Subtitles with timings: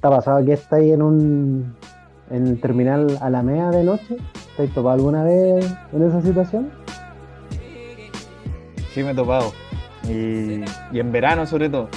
[0.00, 1.76] ¿Te ha pasado que estáis en un
[2.30, 4.16] en el terminal Alameda de noche?
[4.56, 6.70] ¿Te has topado alguna vez en esa situación?
[8.92, 9.52] Sí, me he topado.
[10.08, 11.88] Y, y en verano sobre todo.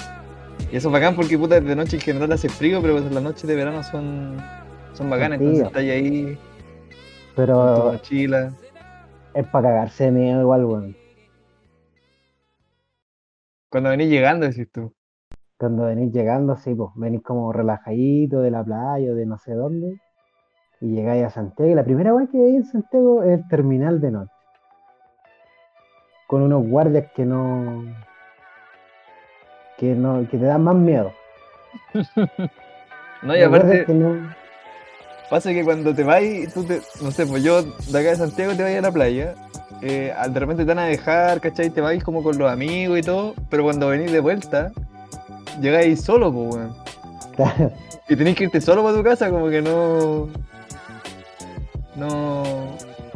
[0.71, 3.23] Y eso es bacán porque puta de noche en general hace frío, pero pues las
[3.23, 4.37] noches de verano son,
[4.93, 5.67] son bacanas, Sí, entonces tío.
[5.67, 6.39] estás ahí
[7.55, 8.57] con tu Pero mochila.
[9.33, 10.97] es para cagarse de miedo igual, weón.
[13.69, 14.93] Cuando venís llegando, decís tú.
[15.63, 19.53] Cuando venís llegando, sí, pues, venís como relajadito de la playa o de no sé
[19.53, 19.95] dónde.
[20.81, 21.71] Y llegáis a Santiago.
[21.71, 24.31] Y la primera vez que veis en Santiago es el terminal de noche.
[26.27, 27.85] Con unos guardias que no.
[29.77, 30.27] que no.
[30.29, 31.13] que te dan más miedo.
[33.21, 34.35] No, y Los aparte, que no-
[35.29, 36.21] pasa que cuando te vas,
[36.53, 39.33] tú te, no sé, pues yo de acá de Santiago te vas a la playa,
[39.81, 41.69] eh, de repente te van a dejar, ¿cachai?
[41.69, 44.73] Te vais como con los amigos y todo, pero cuando venís de vuelta,
[45.61, 46.73] llegáis solo, pues, weón.
[48.09, 50.27] Y tenés que irte solo para tu casa, como que no.
[51.95, 52.43] No.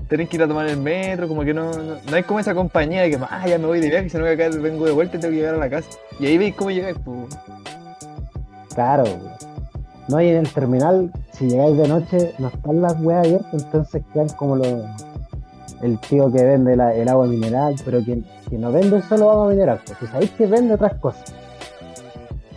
[0.07, 1.71] Tenés que ir a tomar el metro, como que no.
[1.73, 4.23] No, no hay como esa compañía de que, ah, ya me voy de viaje, sino
[4.23, 5.89] que acá vengo de vuelta y tengo que llegar a la casa.
[6.19, 7.37] Y ahí veis cómo llegáis, pues.
[8.73, 9.37] Claro, weón.
[10.07, 14.03] No, y en el terminal, si llegáis de noche, no están las weas abiertas, entonces
[14.13, 14.67] quedan como los.
[15.81, 19.49] El tío que vende la- el agua mineral, pero que, que no vende solo agua
[19.49, 21.33] mineral, porque sabéis que vende otras cosas.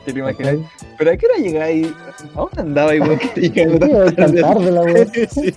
[0.04, 0.54] ¿Te lo imaginas?
[0.56, 0.94] ¿cachai?
[0.98, 1.86] Pero a qué hora llegáis?
[2.34, 3.18] ¿A dónde andabais, weón?
[3.18, 4.70] Que te llegando Sí, tan tarde?
[4.70, 5.06] la wea.
[5.06, 5.54] Sí.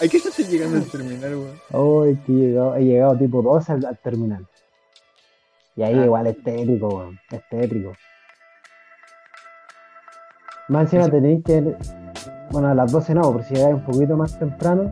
[0.00, 1.60] ¿A qué hora estás llegando al terminal, weón?
[1.72, 4.46] Oh, es que he llegado, he llegado tipo 12 al, al terminal.
[5.76, 6.04] Y ahí Ah.
[6.04, 7.18] igual es tétrico, weón.
[7.30, 7.92] Es tétrico.
[10.68, 11.74] Más encima Eso- tenéis que.
[12.50, 14.90] Bueno, a las 12 no, por si llegáis un poquito más temprano.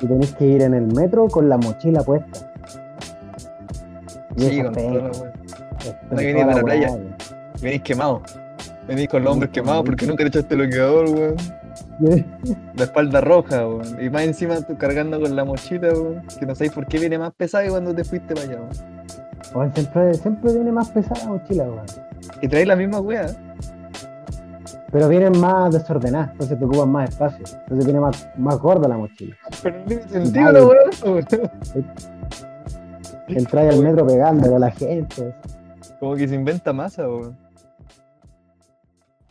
[0.00, 2.52] Y tenéis que ir en el metro con la mochila puesta.
[4.36, 5.06] Y Sí, eso con la weón.
[5.06, 5.12] No
[6.10, 6.88] toda de la playa.
[6.90, 7.15] weón.
[7.60, 8.22] Venís quemados.
[8.86, 11.36] Venís con los hombros Venís quemados porque nunca le echaste bloqueador, weón.
[12.76, 14.02] La espalda roja, weón.
[14.02, 16.22] Y más encima tú cargando con la mochila, weón.
[16.38, 18.60] Que no sabéis por qué viene más pesada que cuando te fuiste para allá,
[19.54, 19.74] weón.
[19.74, 21.86] Siempre, siempre viene más pesada la mochila, weón.
[22.42, 23.26] Y traes la misma weá.
[24.92, 27.44] Pero vienen más desordenadas, entonces te ocupan más espacio.
[27.62, 29.36] Entonces viene más, más gorda la mochila.
[29.62, 31.20] Pero no tiene sentido la weón.
[33.28, 35.34] Entráis al metro pegando a la gente.
[35.98, 37.45] Como que se inventa masa, weón.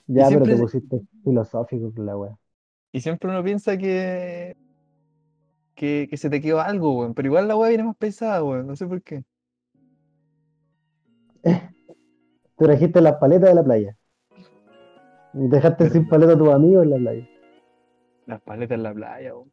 [0.07, 2.37] Ya, pero te pusiste filosófico con la wea.
[2.91, 4.55] Y siempre uno piensa que.
[5.75, 7.13] Que, que se te quedó algo, weón.
[7.13, 8.65] Pero igual la weá viene más pesada, weón.
[8.67, 9.23] No sé por qué.
[11.43, 13.97] Te trajiste las paletas de la playa.
[15.33, 17.27] Y dejaste Pero- sin paleta a tus amigos en la playa.
[18.25, 19.51] Las paletas en la playa, weón.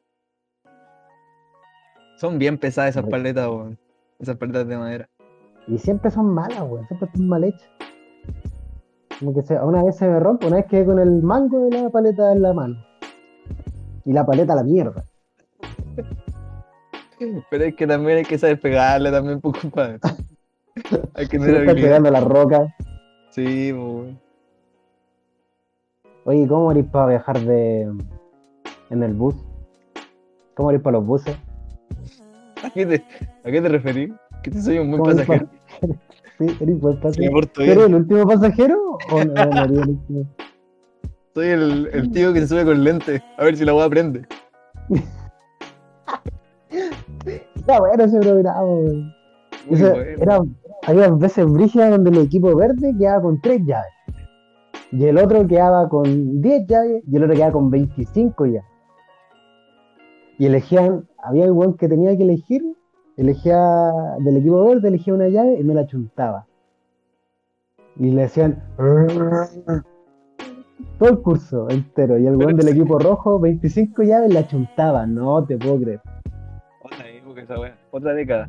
[2.19, 3.78] Son bien pesadas esas paletas, weón.
[4.20, 5.08] Esas paletas de madera.
[5.66, 6.86] Y siempre son malas, weón.
[6.86, 7.69] Siempre están mal hechas.
[9.22, 11.71] Como que se, una vez se me rompe, una vez quedé con el mango de
[11.81, 12.75] la paleta en la mano.
[14.05, 15.05] Y la paleta a la mierda.
[17.50, 20.00] Pero es que también hay que saber pegarle también, pues, compadre.
[21.15, 22.66] hay que tener está pegando la roca.
[23.31, 24.16] Sí, pues.
[26.25, 27.82] Oye, ¿cómo eres para viajar de
[28.91, 29.37] en el bus?
[30.55, 31.37] ¿Cómo eres para los buses?
[32.65, 33.05] ¿A qué te,
[33.44, 34.12] a qué te referís?
[34.43, 35.47] ¿Que te soy un buen ¿Cómo eres pasajero?
[35.47, 35.87] pa-
[36.38, 37.38] Sí, eres buen Sí, pasajero.
[37.38, 37.81] ¿Eres bien.
[37.87, 40.26] el último pasajero no, no?
[41.34, 43.22] Soy el, el tío que se sube con lente.
[43.38, 44.26] A ver si la weá prende.
[47.56, 49.12] Está bueno ese programa, bueno.
[49.68, 50.40] era,
[50.86, 53.92] había veces brígidas donde el equipo verde quedaba con tres llaves.
[54.90, 58.64] Y el otro quedaba con 10 llaves y el otro quedaba con 25 llaves.
[60.38, 62.62] Y elegían, había el weón que tenía que elegir,
[63.16, 66.46] elegía del equipo verde, elegía una llave y me la chuntaba.
[67.98, 68.62] Y le decían
[70.98, 72.19] todo el curso entero.
[72.19, 75.06] Y el weón del equipo rojo, 25 llaves, la chuntaba.
[75.06, 76.00] No te puedo creer.
[76.82, 77.76] Otra época esa weá.
[77.91, 78.48] Otra década.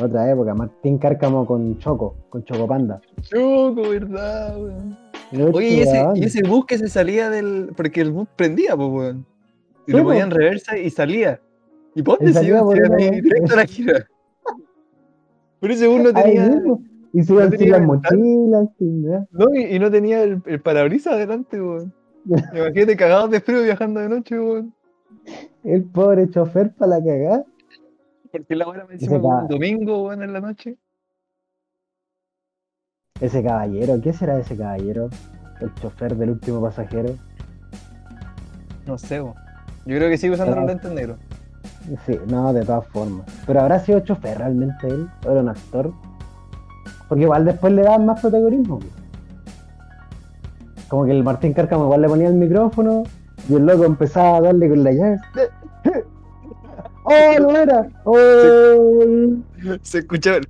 [0.00, 3.00] Otra época, Martín Cárcamo con Choco, con Choco Panda.
[3.20, 4.96] Choco, ¿verdad, weón?
[5.54, 7.72] Oye, y ese, y ese bus que se salía del.
[7.76, 9.26] Porque el bus prendía, pues, weón.
[9.86, 10.08] Y Sí, lo po.
[10.10, 11.40] ponían en reversa y salía.
[11.94, 12.60] ¿Y por dónde se iba?
[12.98, 14.06] ahí directo a la gira.
[15.60, 16.48] Pero ese bus no Ahí tenía.
[16.48, 16.82] mismo.
[17.12, 19.28] Y se no iban sin tenía las mochilas, sin nada.
[19.30, 21.92] No, y, y no tenía el, el parabrisas adelante, weón.
[22.24, 24.74] Imagínate cagados de frío viajando de noche, weón.
[25.64, 27.44] El pobre chofer para la cagada.
[28.30, 30.78] Porque la hora me encima un domingo, weón, en la noche.
[33.20, 35.10] Ese caballero, ¿qué será ese caballero?
[35.60, 37.14] El chofer del último pasajero.
[38.86, 39.34] No sé, weón.
[39.84, 41.18] Yo creo que sigue usando los lentes negros.
[42.06, 43.26] Sí, no, de todas formas.
[43.46, 45.92] Pero habrá sido chofer realmente él, o era un actor.
[47.12, 48.80] Porque igual después le daban más protagonismo.
[50.88, 53.02] como que el Martín Cárcamo igual le ponía el micrófono
[53.50, 55.18] y el loco empezaba a darle con la llave.
[57.04, 57.86] ¡Oh, no era!
[58.04, 59.36] ¡Oh!
[59.82, 60.46] Se escuchaba el.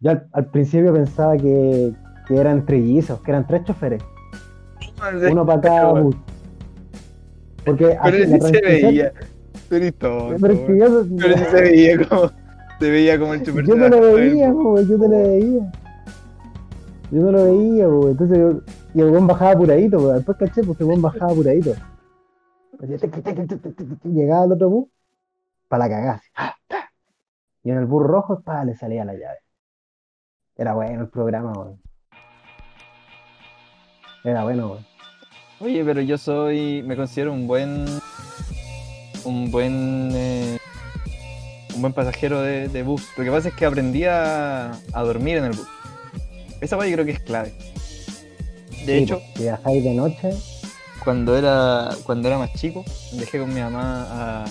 [0.00, 1.94] Yo al, al principio pensaba que,
[2.28, 4.02] que eran trillizos, que eran tres choferes,
[5.30, 6.14] uno para cada bus.
[7.64, 9.12] Porque Pero así, sí se veía.
[9.70, 10.74] Pero es que weón.
[10.74, 12.30] yo, Pero sí se veía como.
[12.90, 15.72] Veía como el yo no lo veía, po, yo no lo veía.
[17.10, 18.60] Yo no lo veía, po, entonces yo,
[18.94, 21.74] y el buen bajaba apuradito, po, después caché, porque el buen bajaba apuradito.
[24.04, 24.88] Llegaba al otro bus,
[25.68, 26.14] para la cagada.
[26.14, 26.54] así, ah.
[27.64, 29.38] Y en el bus rojo, pa, le salía la llave.
[30.56, 31.80] Era bueno el programa, weón.
[34.24, 34.86] Era bueno, weón.
[35.60, 36.82] Oye, pero yo soy.
[36.82, 37.84] Me considero un buen.
[39.24, 40.10] Un buen.
[40.12, 40.58] eh,
[41.74, 43.02] un buen pasajero de, de bus.
[43.16, 45.66] Lo que pasa es que aprendí a, a dormir en el bus.
[46.60, 47.52] Esa weá yo creo que es clave.
[48.86, 50.30] De Sí, hecho, si viajáis de noche,
[51.04, 54.44] cuando era cuando era más chico, dejé con mi mamá a,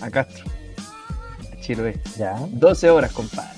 [0.00, 0.44] a Castro,
[1.52, 1.96] a Chiloé.
[2.18, 2.36] ya.
[2.50, 3.50] 12 horas, compadre.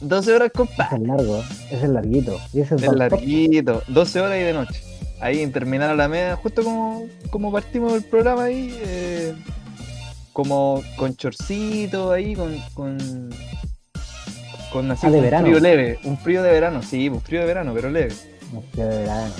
[0.00, 0.96] 12 horas, compadre.
[0.96, 2.38] es largo, ese es larguito.
[2.52, 2.94] Y ese es, Top.
[2.94, 3.82] larguito.
[3.88, 4.80] 12 horas y de noche.
[5.20, 9.34] Ahí en terminar a la media, justo como, como partimos del programa ahí, eh,
[10.38, 12.96] como con chorcito ahí, con, con,
[14.72, 15.46] con así Ah, de un verano.
[15.48, 18.14] frío leve, un frío de verano, sí, un frío de verano, pero leve.
[18.52, 19.34] No sé, de verano.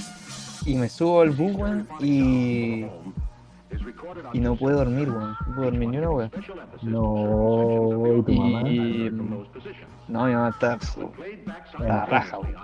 [0.67, 1.57] Y me subo al bus,
[2.01, 2.85] y.
[4.33, 5.37] Y no puedo dormir, weón.
[5.47, 6.31] No puedo dormir ni una weón.
[6.83, 8.69] No, y tu mamá.
[8.69, 9.11] Y.
[10.09, 10.75] No, mi mamá está.
[10.75, 12.57] Está raja, weón.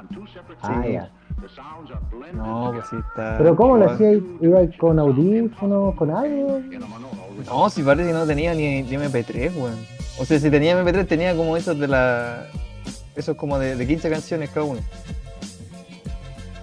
[0.63, 0.93] Ah, sí.
[0.93, 1.11] ya.
[2.33, 3.37] No, pues sí está.
[3.39, 3.95] Pero ¿cómo lo igual.
[3.95, 4.23] hacías?
[4.41, 6.61] ¿Ibas con audífonos, con algo?
[7.47, 9.79] No, si parece que no tenía ni, ni MP3, weón.
[10.19, 12.47] O sea, si tenía MP3, tenía como esos de la.
[13.17, 14.81] Esos como de, de 15 canciones cada uno.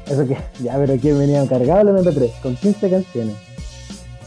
[0.07, 2.41] Eso que, ya, pero ¿quién venía cargado el MP3?
[2.41, 3.35] Con 15 canciones.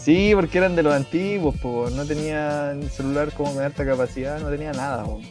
[0.05, 1.93] Sí, porque eran de los antiguos, pues.
[1.95, 5.23] No tenía celular como de alta capacidad, no tenía nada, weón.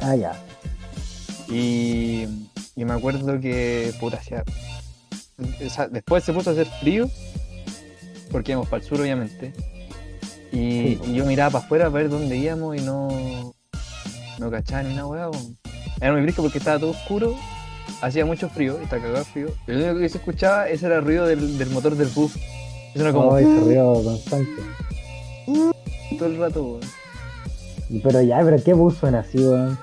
[0.00, 0.32] Ah, ya.
[1.48, 2.26] Y,
[2.76, 4.44] y me acuerdo que, puta, hacía.
[5.38, 7.08] o sea, después se puso a hacer frío,
[8.30, 9.52] porque íbamos para el sur, obviamente.
[10.52, 11.00] Y, Sí.
[11.06, 13.54] y yo miraba para afuera a ver dónde íbamos y no.
[14.38, 15.30] No cachaba ni una weá.
[16.00, 17.36] Era muy brisco porque estaba todo oscuro,
[18.02, 19.48] hacía mucho frío, estaba cagado frío.
[19.66, 22.32] Y lo único que se escuchaba ese era el ruido del, del motor del bus.
[22.94, 24.62] Eso era como Oh, ese río constante.
[26.18, 26.80] todo el rato, weón.
[28.02, 29.78] Pero ya, pero ¿qué bus suena así, weón?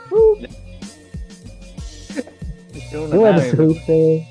[3.85, 4.27] ¿Qué?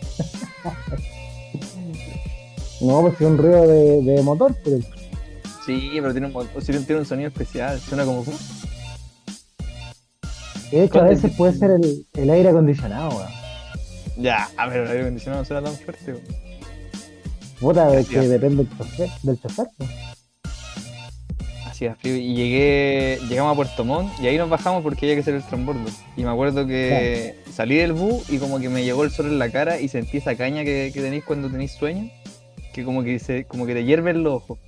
[2.80, 4.78] No, pues es un ruido de, de motor, pero
[5.66, 8.24] Sí, pero tiene un, tiene un sonido especial, suena como.
[10.72, 13.28] de hecho a veces puede ser el, el aire acondicionado, weón.
[14.16, 16.49] Ya, pero el aire acondicionado no suena tan fuerte, weón.
[17.60, 19.66] Puta, Hacía- que depende del chofer, del chofer.
[21.66, 25.20] Hacía frío y llegué, llegamos a Puerto Montt y ahí nos bajamos porque había que
[25.22, 25.88] hacer el transbordo.
[26.16, 29.38] Y me acuerdo que salí del bus y como que me llegó el sol en
[29.38, 32.10] la cara y sentí esa caña que, que tenéis cuando tenéis sueño,
[32.74, 34.58] que como que se, como que te hierven los ojos.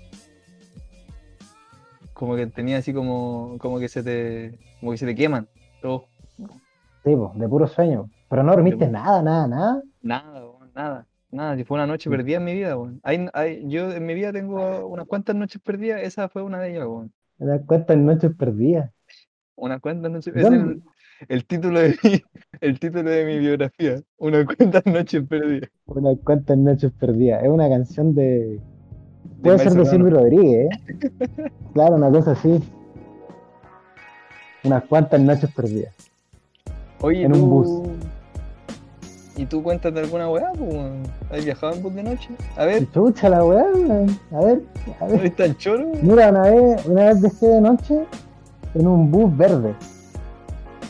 [2.14, 5.48] Como que tenía así como, como que se te, como que se te queman.
[5.82, 8.08] Sí, pues, de puro sueño.
[8.30, 9.82] Pero no dormiste nada, nada, nada.
[10.02, 10.42] Nada,
[10.74, 11.56] nada, nada.
[11.56, 13.00] Si fue una noche perdida en mi vida, weón.
[13.02, 16.70] Hay, hay- yo en mi vida tengo unas cuantas noches perdidas, esa fue una de
[16.72, 17.12] ellas, weón.
[17.66, 18.90] Cuenta en noches perdidas.
[19.56, 20.34] Unas cuantas noches.
[20.34, 20.74] Es ¿Dónde?
[20.74, 20.82] el,
[21.28, 22.22] el título de mi,
[22.60, 24.00] el título de mi biografía.
[24.18, 25.70] Unas cuantas noches perdidas.
[25.86, 27.42] Unas cuantas noches perdidas.
[27.42, 28.60] Es una canción de.
[29.42, 30.10] Puede ser de Silvio.
[30.10, 31.10] Rodríguez, ¿eh?
[31.74, 32.62] Claro, una cosa así.
[34.64, 35.94] Unas cuantas noches perdidas.
[37.00, 37.68] Oye, en un bus.
[39.36, 40.50] ¿Y tú cuentas de alguna weá?
[40.52, 40.74] pues?
[41.30, 42.28] ¿Has viajado en bus de noche?
[42.56, 43.64] A ver, Chucha la weá.
[44.32, 44.60] A ver,
[45.00, 45.30] a ¿no ver.
[45.30, 45.88] tan choro?
[46.02, 48.04] Mira, una vez, una vez viajé de noche
[48.74, 49.74] en un bus verde,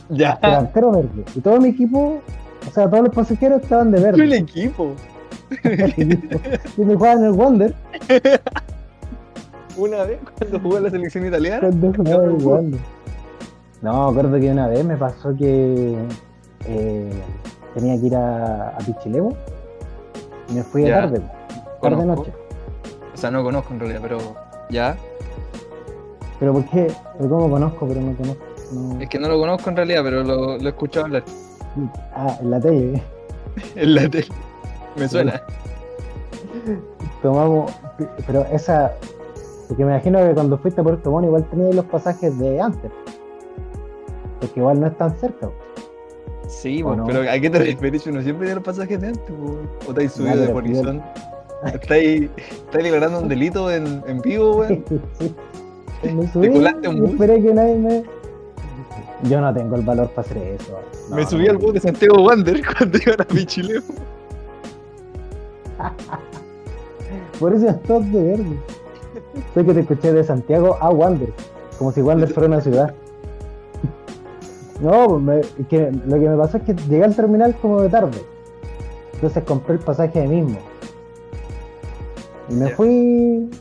[0.08, 0.38] Ya.
[0.42, 1.24] delantero verde.
[1.36, 2.20] Y todo mi equipo,
[2.68, 4.36] o sea, todos los pasajeros estaban de El verde.
[4.38, 4.92] equipo.
[6.76, 7.74] y me jugaban en el Wander
[9.76, 11.60] Una vez cuando jugó en la selección italiana.
[11.60, 12.44] cuando jugaba en el bus.
[12.44, 12.80] Wander.
[13.82, 15.96] No, acuerdo que una vez me pasó que
[16.66, 17.10] eh,
[17.74, 19.32] tenía que ir a, a Pichilemu
[20.48, 21.22] y me fui de tarde,
[21.80, 22.32] tarde noche.
[23.14, 24.18] O sea, no conozco en realidad, pero
[24.70, 24.96] ya.
[26.38, 26.92] Pero ¿por qué?
[27.18, 27.86] Pero ¿Cómo conozco?
[27.86, 28.42] Pero no conozco.
[28.72, 31.24] no- Es que no lo conozco en realidad, pero lo, lo he escuchado hablar
[32.14, 33.02] Ah, en la tele.
[33.76, 34.26] en la tele.
[34.96, 35.42] Me suena.
[37.22, 37.72] Tomamos,
[38.26, 38.92] pero esa,
[39.68, 42.90] porque me imagino que cuando fuiste a Puerto Montt igual tenías los pasajes de antes,
[44.40, 45.48] porque igual no es tan cerca.
[46.60, 47.06] Sí, ¿O po, no?
[47.06, 48.06] pero ¿a qué te refieres?
[48.06, 49.56] Uno siempre tiene los pasajes de antes, po.
[49.90, 51.02] ¿O te has subido de polizón?
[51.72, 54.84] ¿Estáis estáis declarando un delito en, en vivo, weón?
[56.02, 57.10] Me subí colaste a un y bus?
[57.12, 58.02] esperé que nadie me.
[59.22, 60.80] Yo no tengo el valor para hacer eso.
[61.08, 63.82] No, Me no, subí al bus de Santiago Wander cuando iban a Pichileo.
[67.38, 68.56] Por eso estoy de verde.
[69.54, 71.32] Sé que te escuché de Santiago a Wander,
[71.78, 72.94] como si Wander fuera una ciudad.
[74.82, 77.88] No, pues me- que lo que me pasó es que llegué al terminal como de
[77.88, 78.18] tarde.
[79.14, 80.58] Entonces compré el pasaje ahí mismo.
[82.48, 82.90] Y me fui.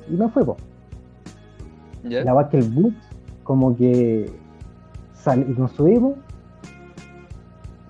[0.10, 0.58] Y me fui, po.
[2.24, 2.94] La verdad que el bus,
[3.44, 4.32] como que
[5.14, 6.16] sal- y nos subimos,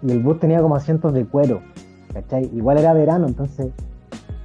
[0.02, 1.62] y el bus tenía como asientos de cuero,
[2.14, 2.50] ¿cachai?
[2.54, 3.68] Igual era verano, entonces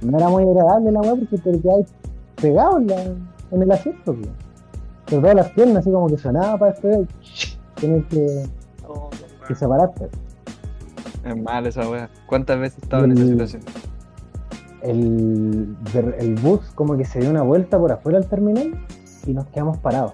[0.01, 1.87] no era muy agradable la weá porque te quedabas
[2.41, 3.03] pegado en, la-
[3.51, 4.15] en el asiento.
[5.09, 7.01] Sobre todo las piernas, así como que sonaba para despegar,
[7.75, 8.43] tienes que,
[9.47, 10.09] que separarte.
[11.23, 12.09] Es mal esa weá.
[12.27, 13.61] ¿Cuántas veces he estado en esa situación?
[14.81, 15.75] El,
[16.19, 18.79] el bus como que se dio una vuelta por afuera del terminal
[19.25, 20.13] y nos quedamos parados.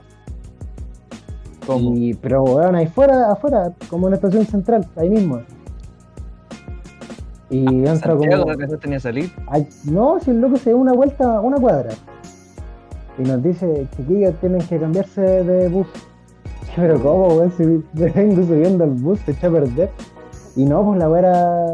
[1.65, 1.95] ¿Cómo?
[1.95, 5.41] Y, pero weón, ahí fuera, afuera, como en la estación central, ahí mismo.
[7.49, 8.45] Y entra Santiago como.
[8.45, 9.31] no alcanzaste ni a salir.
[9.47, 11.91] Ay, no, si el loco se dio una vuelta, una cuadra.
[13.17, 15.87] Y nos dice, chiquillos, tienen que cambiarse de bus.
[16.75, 17.51] Pero ¿cómo, weón?
[17.51, 17.63] Si
[17.93, 19.89] vengo subiendo al bus, se echa a perder.
[20.55, 21.65] Y no, pues la weá era.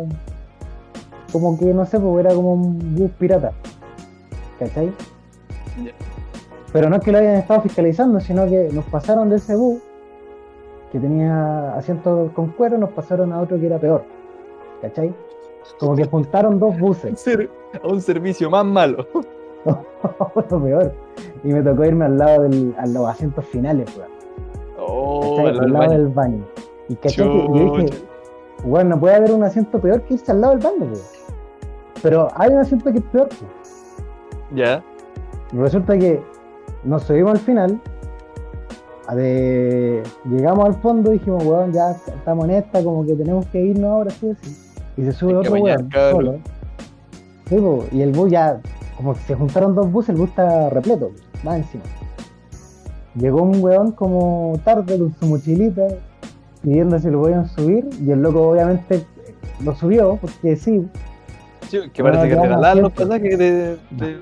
[1.31, 3.51] Como que, no sé, pues era como un bus pirata.
[4.57, 4.91] ¿Cachai?
[6.73, 9.81] Pero no es que lo hayan estado fiscalizando, sino que nos pasaron de ese bus
[10.91, 14.03] que tenía asientos con cuero, nos pasaron a otro que era peor.
[14.81, 15.13] ¿Cachai?
[15.79, 17.23] Como que juntaron dos buses.
[17.83, 19.05] A un servicio más malo.
[20.49, 20.91] lo peor.
[21.43, 24.18] Y me tocó irme al lado del, a los asientos finales, weón.
[24.81, 25.91] Oh, al lado baño.
[25.91, 26.45] del baño.
[26.89, 27.97] Y cachai que yo dije, Chucha.
[28.65, 31.01] weón, no puede haber un asiento peor que irse al lado del baño, weón.
[32.01, 34.57] Pero hay un asiento que es peor, weón.
[34.57, 34.83] Ya.
[35.53, 36.21] Resulta que
[36.83, 37.79] nos subimos al final.
[39.15, 43.59] de- llegamos al fondo y dijimos, weón, ya estamos en esta, como que tenemos que
[43.59, 44.31] irnos ahora, sí.
[44.97, 46.35] Y se sube Hay otro weón, solo.
[47.47, 48.61] Sí, po, y el bus ya,
[48.97, 51.09] como que se juntaron dos buses, el bus está repleto,
[51.47, 51.83] va encima.
[53.19, 55.87] Llegó un weón como tarde con su mochilita,
[56.61, 59.05] pidiendo si lo podían subir, y el loco obviamente
[59.63, 60.85] lo subió, porque sí,
[61.67, 63.77] Sí, que Bueno, parece que regalaban los pasajes de.
[63.91, 64.19] de-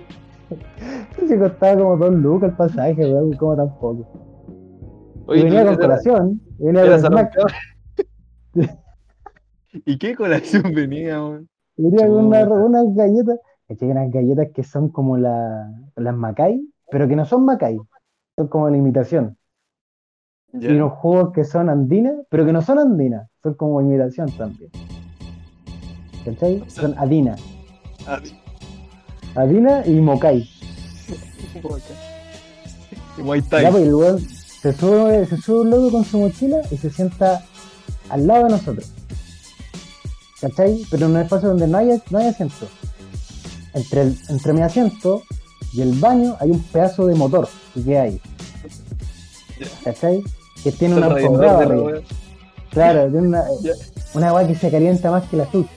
[1.28, 4.06] se costaba como dos lucas el pasaje, weón, como tampoco.
[5.28, 7.34] Oye, y venía ¿tú con colación, venía con snack,
[9.86, 11.48] ¿Y qué colación venía, weón?
[11.78, 13.92] venía con una- unas galletas, ¿cachai?
[13.92, 16.60] unas galletas que son como la- las Macay,
[16.92, 17.78] pero que no son Macay,
[18.38, 19.36] son como la imitación.
[20.54, 20.70] Ya.
[20.70, 24.70] Y unos jugos que son andinas, pero que no son andinas, son como imitación también.
[26.24, 26.62] ¿Cachai?
[26.62, 27.36] O sea- Son adina.
[28.06, 28.22] Ah,
[29.36, 30.48] Adina y Mocay.
[33.18, 33.64] Y Muay Thai.
[33.64, 34.24] Ya, pues
[34.62, 37.44] se sube, se sube un loco con su mochila y se sienta
[38.10, 38.92] al lado de nosotros.
[40.42, 40.84] ¿Cachai?
[40.90, 42.68] Pero en un espacio donde no hay, no hay asiento.
[43.74, 45.22] Entre, el- entre mi asiento
[45.74, 48.22] y el baño hay un pedazo de motor que queda ahí.
[49.84, 50.24] ¿Cachai?
[50.64, 51.92] Que tiene una alfombrada arriba.
[52.72, 53.44] Claro, tiene una,
[54.14, 55.70] una weá que se calienta más que la suya.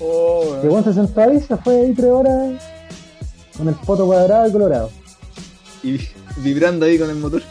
[0.00, 0.68] Oh, weón.
[0.68, 2.62] weón se sentó ahí, se fue ahí tres horas
[3.56, 4.90] con el poto cuadrado y colorado,
[5.82, 6.00] Y
[6.38, 7.42] vibrando ahí con el motor.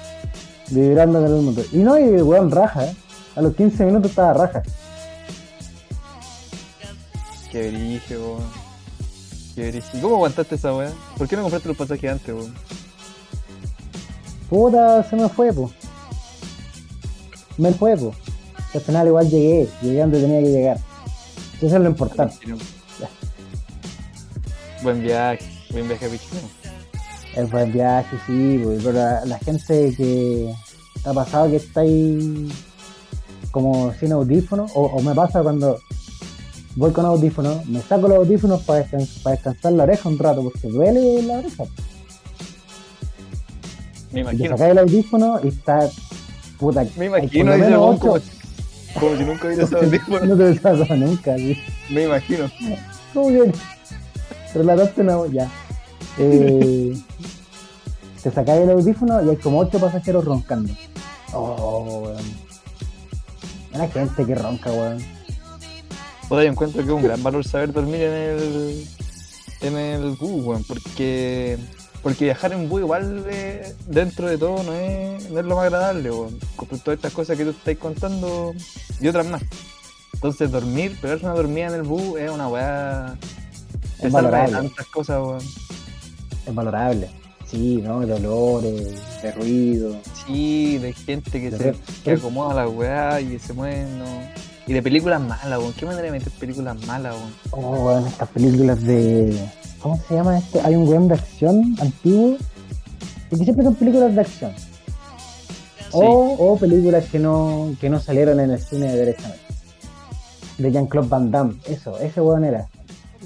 [0.69, 1.65] vibrando con el motor.
[1.71, 2.95] Y no, y el weón raja, ¿eh?
[3.35, 4.61] A los 15 minutos estaba raja.
[7.51, 8.01] Qué brillo,
[8.35, 8.43] weón.
[9.55, 9.85] Qué brillo.
[9.93, 10.91] ¿Y cómo aguantaste esa weá?
[11.17, 12.53] ¿Por qué no compraste los pasajes antes, weón?
[14.53, 15.71] Puta, se me fue, po.
[17.57, 18.13] Me fue, po.
[18.75, 20.77] Al final igual llegué, llegué donde tenía que llegar.
[21.59, 22.35] Eso es lo importante.
[24.83, 26.47] Buen viaje, buen viaje Pichilemu.
[27.35, 30.53] El buen viaje, sí, po, pero la, la gente que
[31.03, 32.47] ha pasado que está ahí
[33.49, 35.79] como sin audífonos, o, o me pasa cuando
[36.75, 38.85] voy con audífonos, me saco los audífonos para,
[39.23, 41.63] para descansar la oreja un rato, porque duele la oreja.
[44.13, 44.57] Me Y te imagino.
[44.57, 45.89] sacas el audífono y está
[46.59, 46.85] puta.
[46.97, 47.99] Me imagino, lo dice como,
[48.99, 50.25] como si nunca hubiera estado audífono.
[50.25, 51.57] No te pasado nunca, sí.
[51.89, 52.49] Me imagino.
[53.13, 53.51] ¿Cómo que
[54.53, 55.49] relataste una ya?
[56.19, 56.93] Eh,
[58.23, 60.71] te sacáis el audífono y hay como ocho pasajeros roncando.
[61.33, 62.23] Oh, weón.
[63.73, 64.99] Una gente que ronca, weón.
[66.29, 68.87] Puta, yo encuentro que es un gran valor saber dormir en el
[69.61, 71.57] en el bus, weón, porque
[72.03, 75.65] porque viajar en bus igual eh, dentro de todo no es, no es lo más
[75.65, 76.37] agradable, weón.
[76.57, 78.53] Con todas estas cosas que tú estás contando
[78.99, 79.41] y otras más.
[80.13, 83.15] Entonces dormir, pegarse una dormida en el bus es una weá.
[83.99, 84.51] Es valorable.
[84.51, 85.41] tantas cosas, weón.
[86.45, 87.09] Es valorable.
[87.45, 88.01] Sí, ¿no?
[88.01, 89.95] De olores, de ruido.
[90.25, 94.05] Sí, de gente que De se que acomoda la weá y se mueven, ¿no?
[94.67, 95.71] Y de películas malas, weón.
[95.73, 97.33] ¿Qué manera de meter películas malas, weón?
[97.51, 99.62] Oh, weón, estas películas de.
[99.83, 100.61] ¿Cómo se llama este?
[100.61, 102.37] Hay un weón de acción antiguo.
[103.29, 104.51] Porque siempre son películas de acción.
[105.91, 109.41] O, o películas que no, que no salieron en el cine derechamente.
[110.57, 111.55] De Jean-Claude Van Damme.
[111.67, 112.67] Eso, ese weón era.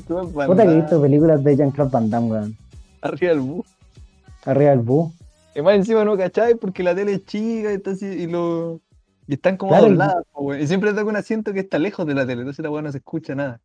[0.07, 2.57] Puta que he visto películas de Jean-Claude Van Damme, weón.
[3.01, 3.65] Arriba del bus.
[4.45, 5.13] Arriba del bus.
[5.55, 8.79] Y más encima no cachai porque la tele es chica y, está así- y, lo,
[9.27, 10.61] y están como Claro, y- dobladas, po, weón.
[10.61, 12.91] Y siempre toca un asiento que está lejos de la tele, entonces la weá no
[12.91, 13.59] se escucha nada.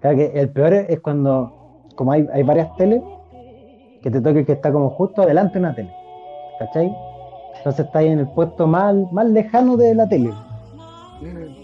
[0.00, 1.65] Claro que el peor es cuando,
[1.96, 3.02] como hay, hay varias teles,
[4.02, 5.90] que te toque que está como justo adelante de una tele.
[6.60, 6.94] ¿Cachai?
[7.58, 10.30] Entonces está ahí en el puesto más, más lejano de la tele.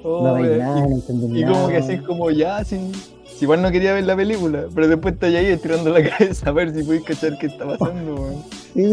[0.02, 0.58] Oh, no veis weón.
[0.58, 4.04] nada, no y, y como que así como ya, sin, si igual no quería ver
[4.04, 7.46] la película, pero después está ahí estirando la cabeza a ver si podéis cachar qué
[7.46, 8.42] está pasando, weón.
[8.74, 8.92] Sí,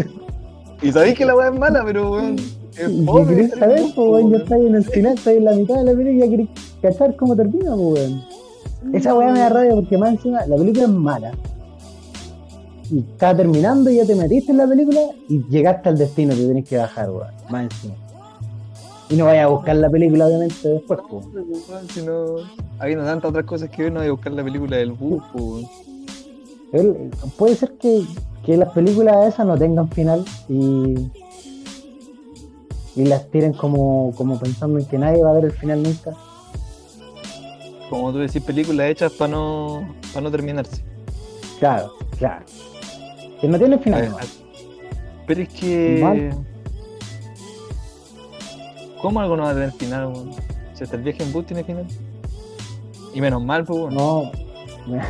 [0.81, 2.36] Y sabéis que la weá es mala, pero weón,
[2.77, 3.79] es ¿Y fome, qué querés saber?
[3.96, 4.41] Pues, weón, ya weón.
[4.41, 6.29] está ahí en el final, está ahí en la mitad de la película y ya
[6.29, 6.48] querés
[6.81, 8.24] cachar cómo termina, pues, weón.
[8.93, 11.31] Esa weá me da rabia porque más encima la película es mala.
[12.91, 16.48] Y está terminando y ya te metiste en la película y llegaste al destino, te
[16.48, 17.27] tenés que bajar, weón.
[17.50, 17.95] Más encima.
[19.09, 21.25] Y no vayas a buscar la película, obviamente, después, pues.
[21.27, 22.36] No, weón, si no,
[22.79, 25.67] habiendo tantas otras cosas que ver, no voy a buscar la película del bus, weón.
[27.38, 28.03] Puede ser que,
[28.45, 31.09] que las películas esas no tengan final y,
[32.95, 36.15] y las tiren como, como pensando en que nadie va a ver el final nunca.
[37.89, 40.84] Como tú decís, películas hechas para no, para no terminarse.
[41.60, 42.46] Claro, claro.
[43.41, 44.15] Que no tienen final.
[45.25, 46.00] Pero es que.
[46.01, 46.46] Mal.
[49.01, 50.31] ¿Cómo algo no va a tener final, weón?
[50.74, 51.88] Si hasta el viaje en bus tiene final.
[53.13, 53.93] Y menos mal, pues, weón.
[53.96, 54.31] No,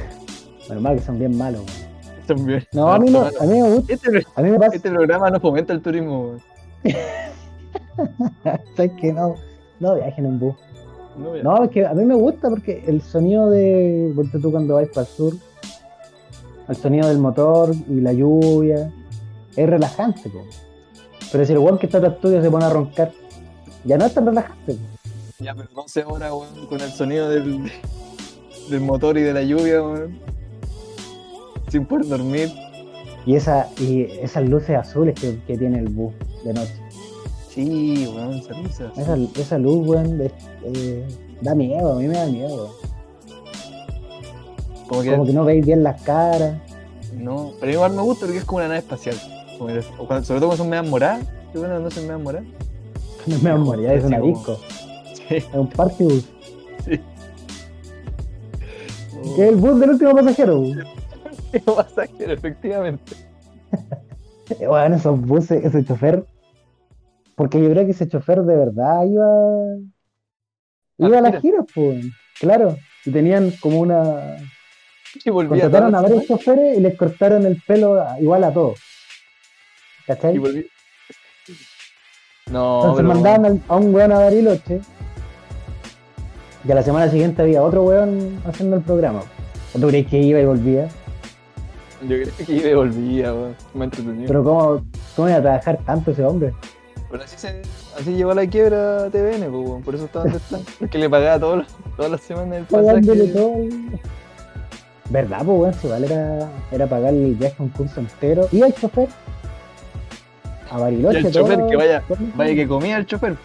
[0.70, 1.62] menos mal que son bien malos.
[1.62, 2.28] weón.
[2.28, 2.64] También.
[2.72, 5.32] No, a mí, no, a mí me gusta, Este, a mí me pasa, este programa
[5.32, 6.42] no fomenta el turismo, weón.
[8.76, 9.36] ¿sabes que no?
[9.80, 10.56] No viajen en bus.
[11.18, 14.90] No, es que a mí me gusta porque el sonido de, ponte tú cuando vais
[14.90, 15.34] para el sur,
[16.68, 18.92] el sonido del motor y la lluvia,
[19.56, 20.46] es relajante, po.
[21.32, 23.12] Pero si el weón que está atrás tuyo se pone a roncar,
[23.84, 24.74] ya no es tan relajante.
[24.74, 25.44] po.
[25.44, 27.72] Ya, pero 12 horas, weón, con el sonido del,
[28.70, 30.20] del motor y de la lluvia, weón.
[31.70, 32.50] Sin poder dormir.
[33.26, 36.79] Y, esa, y esas luces azules que, que tiene el bus de noche.
[37.50, 38.92] Sí, weón, risa.
[38.96, 41.08] Esa, esa luz, weón, eh,
[41.42, 42.76] da miedo, a mí me da miedo.
[44.88, 46.60] Como que, Como que no veis bien las caras.
[47.16, 47.54] no.
[47.60, 49.16] Pero igual me gusta porque es como una nave espacial.
[49.18, 51.26] Que- cuando- sobre todo cuando son medias moradas.
[51.52, 52.48] Qué bueno, no son medias moradas.
[53.28, 54.58] No me a morir, es una como- disco,
[55.14, 56.26] Sí, es un party bus.
[56.86, 57.00] sí.
[59.36, 60.60] Que es el bus del último pasajero.
[60.62, 60.84] weón.
[61.66, 63.14] Oh, pasajero, efectivamente.
[64.68, 66.26] Bueno, esos buses, ese chofer.
[67.40, 69.78] Porque yo creo que ese chofer de verdad iba.
[70.98, 72.06] Iba a las giras, pues.
[72.38, 72.76] Claro.
[73.06, 74.36] Y tenían como una.
[75.24, 78.78] Y Contrataron a las varios choferes y les cortaron el pelo a- igual a todos.
[80.06, 80.36] ¿Cachai?
[80.36, 80.68] Y volví.
[82.52, 83.08] No, Entonces pero.
[83.08, 84.82] mandaban al- a un weón a Bariloche.
[86.68, 89.22] Y a la semana siguiente había otro weón haciendo el programa.
[89.74, 90.90] ¿O tú crees que iba y volvía?
[92.02, 93.56] Yo creo que iba y volvía, weón.
[93.74, 94.28] Me entretenido.
[94.28, 96.54] Pero ¿cómo, cómo iba a trabajar tanto ese hombre?
[97.12, 97.62] Pero así, se,
[97.98, 100.60] así llegó a la quiebra a TVN, pues, por eso está donde está.
[100.80, 103.40] Porque le pagaba todos los- todas las semanas el Pagándole pasaje.
[103.40, 103.56] todo.
[103.56, 104.00] el-
[105.10, 105.74] ¿Verdad, pues weón?
[105.74, 108.48] Si igual era, era pagarle el viaje un curso entero.
[108.52, 109.10] Y el chofer.
[110.70, 112.04] A Y Bariloche, el chofer que vaya,
[112.36, 113.36] vaya que comía el chofer.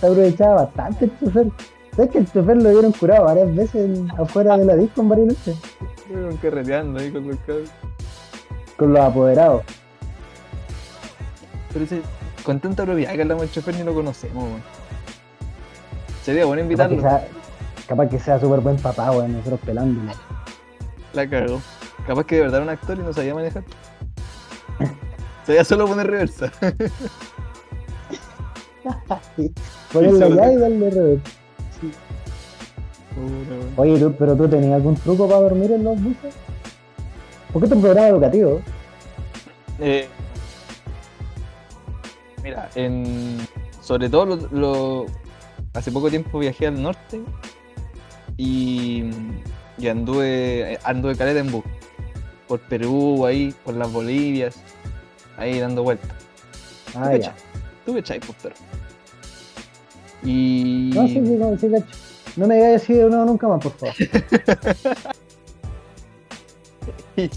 [0.00, 1.46] Se aprovechaba bastante el chofer.
[1.94, 5.08] ¿Sabes que el chofer lo vieron curado varias veces en- afuera de la disco en
[5.10, 5.54] Bariloche?
[6.08, 7.68] Fueron carreteando ahí con los cabros.
[8.78, 9.62] Con los apoderados.
[11.78, 12.02] Pero ese,
[12.44, 14.60] con tanta propiedad que hablamos del chofer ni lo conocemos, weón.
[16.24, 17.00] Sería bueno Capaz que invitarlo.
[17.20, 17.28] sea,
[17.86, 20.10] capaz que sea súper buen papá, weón, nosotros pelándolo.
[21.12, 21.60] La cagó.
[22.04, 23.62] Capaz que de verdad era un actor y no sabía manejar.
[25.46, 26.50] Sabía solo poner reversa.
[29.92, 31.22] Ponerlo allá y darle weón.
[33.76, 36.34] Oye, ¿tú- pero tú tenías algún truco para dormir en los buses?
[37.52, 38.60] Porque esto es un programa educativo.
[39.80, 40.08] Eh,
[42.48, 43.36] mira, en,
[43.82, 45.06] sobre todo lo, lo-
[45.74, 47.20] hace poco tiempo viajé al norte
[48.36, 49.04] y,
[49.76, 51.64] y anduve, anduve caleta en bus.
[52.46, 54.56] Por Perú, ahí, por las Bolivias,
[55.36, 56.10] ahí dando vueltas.
[56.94, 57.34] Ah, ¿Tú ya.
[57.84, 58.54] ¿Tú cachai, pues, pero?
[60.22, 60.90] Y.
[60.94, 61.68] No, sí, sí, no, sí.
[62.36, 63.94] No me digas así de nuevo nunca más, por favor.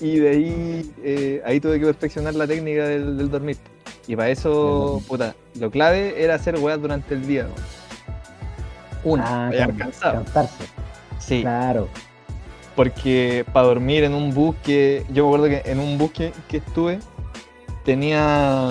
[0.00, 3.58] y de ahí, eh, ahí tuve que perfeccionar la técnica del, del dormir.
[4.06, 7.44] Y para eso, puta, lo clave era hacer weas durante el día.
[7.44, 9.10] ¿no?
[9.10, 9.48] Una,
[10.02, 10.16] Ah.
[11.18, 11.88] Sí, Claro.
[12.76, 15.04] porque para dormir en un bus que.
[15.10, 16.98] Yo me acuerdo que en un bus que, que estuve,
[17.84, 18.70] tenía.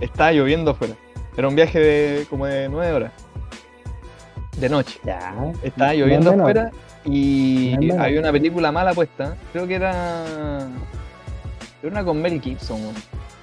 [0.00, 0.94] Estaba lloviendo afuera.
[1.36, 3.12] Era un viaje de como de nueve horas.
[4.56, 4.98] De noche.
[5.04, 5.34] Ya.
[5.62, 6.50] Estaba No es lloviendo menor.
[6.50, 6.70] afuera
[7.04, 9.36] y No había una película mala puesta.
[9.52, 10.24] Creo que era.
[11.82, 12.80] Era una con Mel Gibson.
[12.80, 12.94] weón.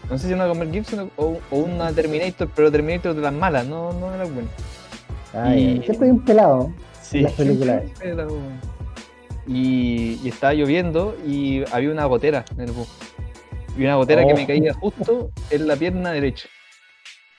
[0.09, 3.33] No sé si una con Mel Gibson o, o una Terminator, pero Terminator de las
[3.33, 4.49] malas, no, no era buena.
[5.33, 6.73] Ay, Y- Siempre hay un pelado.
[7.01, 7.83] Sí, Las películas.
[8.03, 8.59] weón.
[9.47, 12.87] Y, y estaba lloviendo y había una gotera en el bus.
[13.77, 14.47] Y una gotera que me Oh.
[14.47, 16.47] caía justo en la pierna derecha.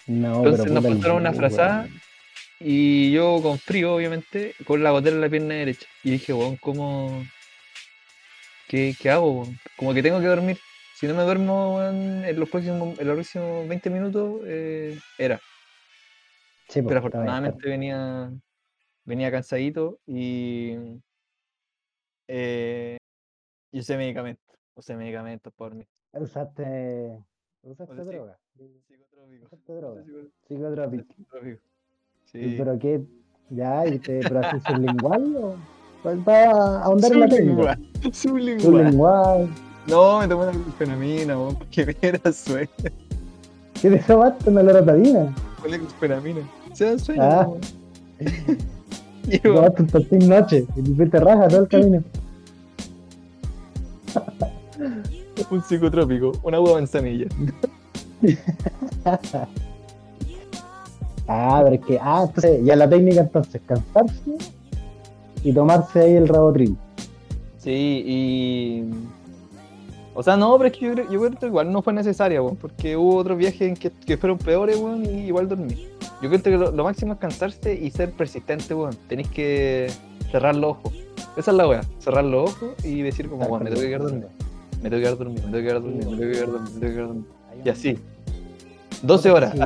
[0.06, 2.00] No, Entonces pero nos pasaron una frazada weón.
[2.60, 5.86] y yo con frío, obviamente, con la gotera en la pierna derecha.
[6.02, 7.24] Y dije, weón, ¿cómo.
[8.68, 9.30] ¿Qué, qué hago?
[9.42, 9.58] weón?
[9.76, 10.58] Como que tengo que dormir.
[11.00, 15.38] Si no me duermo en, los próximos, en los próximos 20 minutos, eh, era.
[16.68, 18.30] Sí, pues, Pero afortunadamente venía,
[19.06, 20.76] venía cansadito y.
[22.28, 22.98] Eh,
[23.72, 24.44] usé medicamentos.
[24.74, 25.88] Usé medicamentos para dormir.
[26.12, 27.24] está- Usaste.
[27.62, 28.08] Usaste Oye, sí.
[28.10, 28.38] droga.
[28.86, 29.44] Psicotrópico.
[29.46, 30.02] Usaste droga.
[30.46, 31.14] Psicotrópico.
[31.14, 31.62] psicotrópico.
[32.34, 32.54] ¿Y Sí.
[32.58, 33.00] ¿Pero qué?
[33.48, 33.86] ¿Ya?
[33.86, 35.56] ¿Y te, ¿Pero así sublingual o...?
[36.02, 37.78] Para ahondar en la técnica.
[38.12, 38.60] Sublingual.
[38.60, 39.69] Sublingual.
[39.86, 42.68] No, me tomé una glucosamina, weón, porque me era sueño.
[43.80, 44.50] ¿Qué te tomaste?
[44.50, 45.34] Una loratadina.
[45.60, 46.40] Con la glucosamina.
[46.74, 47.48] Se da sueño, Ah.
[49.42, 50.66] tomaste un noche.
[50.76, 52.02] Y te raja todo el camino.
[55.50, 57.26] un psicotrópico, una agua manzanilla.
[61.26, 61.98] Ah, pero es que...
[62.00, 62.64] Ah, entonces...
[62.64, 63.60] Ya la técnica entonces.
[63.66, 64.36] Cansarse
[65.42, 66.76] y tomarse ahí el rabotril.
[67.58, 68.84] Sí, y.
[70.14, 72.42] O sea, no, pero es que yo creo, yo creo que igual no fue necesaria,
[72.42, 75.88] weón, porque hubo otros viajes en que, que fueron peores, weón, y igual dormí.
[76.20, 78.96] Yo creo que lo, lo máximo es cansarse y ser persistente, weón.
[79.08, 79.90] Tenéis que
[80.30, 80.92] cerrar los ojos.
[81.36, 84.02] Esa es la weá, cerrar los ojos y decir como, weón, me tengo que quedar
[84.02, 84.28] dormido,
[84.82, 86.70] me tengo que quedar dormido, me tengo que quedar dormido, me tengo que quedar dormido,
[86.70, 87.26] me tengo que quedar dormido.
[87.64, 87.98] Y así.
[89.02, 89.54] 12 horas.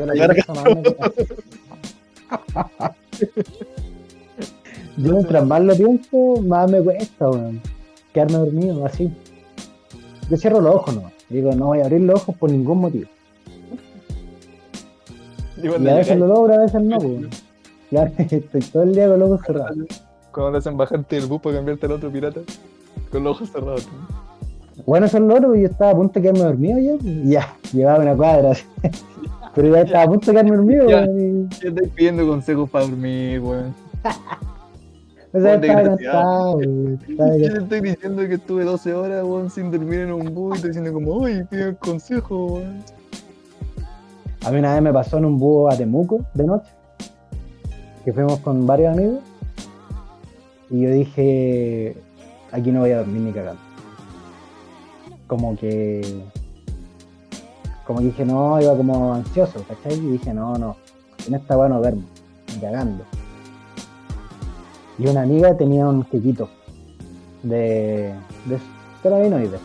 [4.96, 7.60] Yo mientras más lo pienso, más me cuesta, weón.
[8.12, 9.10] Quedarme dormido, así.
[10.30, 11.12] Yo cierro los ojos nomás.
[11.28, 13.08] Digo, no voy a abrir los ojos por ningún motivo.
[15.62, 17.28] Y Y a veces lo logro, a veces no, weón.
[17.90, 19.76] Claro, estoy todo el día con los ojos cerrados.
[20.32, 22.40] Cuando te hacen bajarte del bus para cambiarte al otro pirata,
[23.10, 23.88] con los ojos cerrados.
[24.86, 27.08] Bueno, eso es lo otro, y yo estaba a punto de quedarme dormido ya.
[27.08, 28.52] y Ya, llevaba una cuadra.
[29.54, 31.02] Pero ya estaba a punto de quedarme dormido, Ya.
[31.04, 31.48] weón.
[31.52, 33.74] y- ¿Qué estáis pidiendo consejos para dormir, weón?
[35.34, 36.58] O sea, desgraciado.
[36.58, 40.52] cansado, Yo te estoy diciendo que estuve 12 horas, weón, sin dormir en un bus
[40.52, 42.84] y estoy diciendo como, uy, pide consejo, weón.
[44.44, 46.70] A mí una vez me pasó en un búho a Temuco de noche,
[48.04, 49.20] que fuimos con varios amigos,
[50.70, 51.96] y yo dije,
[52.52, 53.60] aquí no voy a dormir ni cagando.
[55.26, 56.22] Como que,
[57.84, 59.98] como que dije, no, iba como ansioso, ¿cachai?
[59.98, 60.76] Y dije, no, no,
[61.26, 62.04] en esta weá no duermo,
[62.52, 63.04] ni cagando.
[64.98, 66.48] Y una amiga tenía un quequito
[67.42, 68.14] de,
[68.46, 68.58] de
[69.02, 69.60] terabinoides.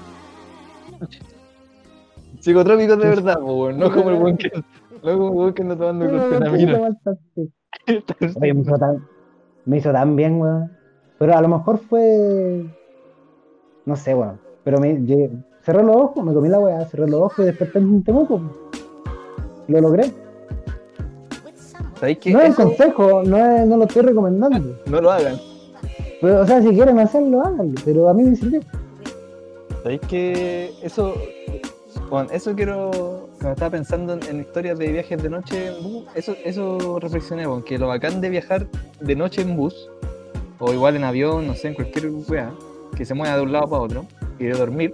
[2.39, 4.51] Psicotrópicos de verdad, po, no como el weón que,
[5.03, 6.97] no como el que anda tomando clorfenamina.
[8.41, 9.05] Oye, me hizo tan,
[9.65, 10.71] me hizo tan bien, weón.
[11.17, 12.65] Pero a lo mejor fue.
[13.85, 14.39] No sé, weón.
[14.63, 17.79] Pero me llegué- cerré los ojos, me comí la weá, cerré los ojos y desperté
[17.79, 18.41] en un temuco.
[19.67, 20.11] Lo logré.
[21.99, 24.75] ¿Sabéis que No es un consejo, no, es- no lo estoy recomendando.
[24.85, 25.37] no lo hagan?
[26.21, 27.79] Pero, o sea, si quieren hacerlo, háganlo.
[27.85, 28.61] Pero a mí me sirvió.
[29.83, 31.13] ¿Sabéis que eso,
[32.09, 32.91] bueno, eso quiero,
[33.39, 37.47] cuando estaba pensando en, en historias de viajes de noche en bus, eso, eso reflexioné,
[37.47, 38.67] weón, que lo bacán de viajar
[38.99, 39.89] de noche en bus,
[40.59, 42.51] o igual en avión, no sé, en cualquier weá,
[42.97, 44.05] que se mueva de un lado para otro,
[44.37, 44.93] y de dormir,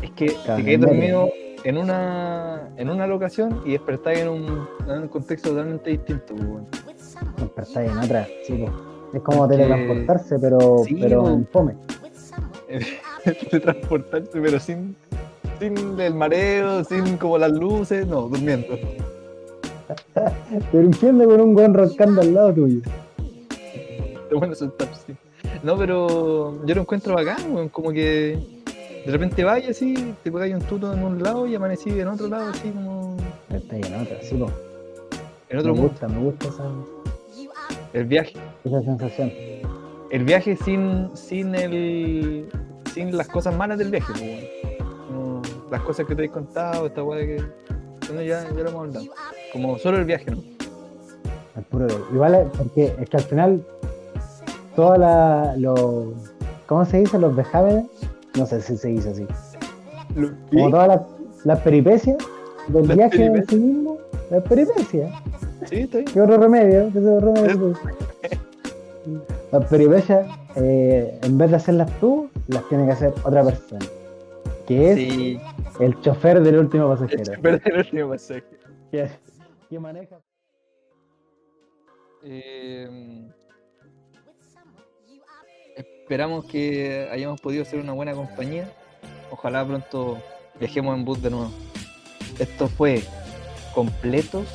[0.00, 1.28] es que Claro, te quedas dormido
[1.64, 6.46] en una, en una locación y despertáis en un, en un contexto totalmente distinto, pues,
[6.48, 6.66] weón.
[7.38, 8.64] Despertáis en otra, sí.
[9.12, 11.74] Es como Porque- teletransportarse, pero, Sí, pero en fome.
[13.50, 14.96] de transportarse, pero sin,
[15.58, 18.78] sin el mareo, sin como las luces, no, durmiendo.
[20.72, 22.80] Pero entiende con un buen roncando al lado tuyo.
[24.14, 25.14] Está bueno soltar, sí.
[25.62, 28.38] No, pero yo lo encuentro bacán, como que
[29.04, 32.28] de repente vayas así, te pegáis un tuto en un lado y amanecí en otro
[32.28, 33.16] lado, así como
[33.50, 34.50] Está en otra, sí, po.
[35.48, 35.88] en otro me mundo.
[35.92, 36.64] gusta, me gusta esa.
[37.92, 38.32] El viaje.
[38.64, 39.32] esa sensación.
[40.10, 42.48] El viaje sin, sin el.
[42.92, 44.12] sin las cosas malas del viaje.
[45.08, 47.42] Como las cosas que te he contado, esta weá que.
[48.08, 49.06] Bueno, ya, ya lo hemos hablado.
[49.52, 50.42] Como solo el viaje, ¿no?
[51.56, 53.66] Al puro de- Igual es porque es que al final
[54.74, 56.14] toda la lo
[56.66, 57.18] ¿cómo se dice?
[57.18, 57.86] los vejámenes,
[58.36, 59.26] no sé si se dice así.
[60.50, 61.00] Como todas las
[61.44, 62.16] las peripecias
[62.68, 63.46] del Las viaje en peripecias.
[63.50, 63.98] sí mismo,
[64.30, 65.12] las peripecias.
[65.66, 66.04] Sí, bien.
[66.06, 66.90] ¿Qué otro remedio?
[66.92, 67.74] ¿Qué otro remedio?
[69.52, 73.84] Las peripecias, eh, en vez de hacerlas tú, las tiene que hacer otra persona.
[74.66, 75.40] Que es Sí,
[75.80, 77.34] el chofer del último el pasajero.
[77.34, 78.44] chofer del último pasaje.
[78.90, 79.10] Que,
[79.68, 80.16] que maneja.
[82.22, 83.28] Eh,
[86.04, 88.70] esperamos que hayamos podido ser una buena compañía.
[89.30, 90.18] Ojalá pronto
[90.60, 91.50] viajemos en bus de nuevo.
[92.38, 93.02] Esto fue
[93.74, 94.46] Completos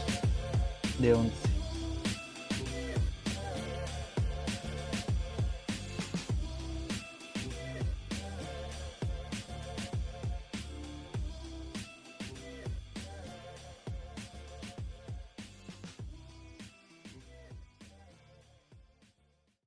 [0.99, 1.48] de Once.